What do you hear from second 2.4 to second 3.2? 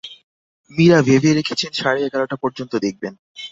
পর্যন্ত দেখবেন।